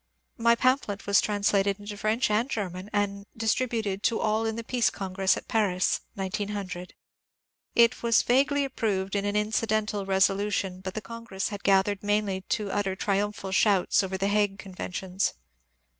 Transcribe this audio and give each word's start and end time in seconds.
My 0.39 0.55
pamphlet 0.55 1.05
was 1.05 1.21
translated 1.21 1.79
into 1.79 1.95
French 1.95 2.31
and 2.31 2.49
German, 2.49 2.89
and 2.91 2.91
A 2.91 2.97
PREMIUM 2.97 3.03
ON 3.03 3.19
WAR 3.19 3.27
451 3.39 3.39
distributed 3.45 4.03
to 4.05 4.19
all 4.19 4.45
in 4.47 4.55
the 4.55 4.63
Peace 4.63 4.89
Congress 4.89 5.37
at 5.37 5.47
Paris 5.47 6.01
(1900). 6.15 6.95
It 7.75 8.01
was 8.01 8.23
vaguely 8.23 8.65
approved 8.65 9.15
in 9.15 9.25
an 9.25 9.35
incidental 9.35 10.07
resolution, 10.07 10.81
but 10.83 10.95
the 10.95 11.01
Congress 11.01 11.49
had 11.49 11.61
gathered 11.63 12.01
mainly 12.01 12.41
to 12.49 12.71
utter 12.71 12.95
triumphal 12.95 13.51
shouts 13.51 14.01
over 14.01 14.17
the 14.17 14.25
Hague 14.29 14.57
conventions. 14.57 15.35